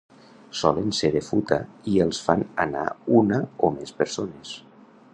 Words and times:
Solen 0.59 0.93
ser 0.99 1.11
de 1.15 1.21
futa 1.27 1.59
i 1.93 1.95
els 2.07 2.23
fan 2.29 2.43
anar 2.67 2.89
una 3.23 3.41
o 3.69 3.73
més 3.81 3.99
persones. 4.01 4.61